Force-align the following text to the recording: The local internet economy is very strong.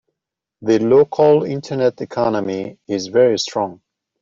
The 0.63 0.79
local 0.79 1.43
internet 1.43 2.01
economy 2.01 2.79
is 2.87 3.05
very 3.05 3.37
strong. 3.37 3.81